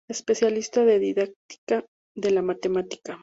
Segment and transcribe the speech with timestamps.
[0.09, 3.19] Especialista en Didáctica de la Matemática.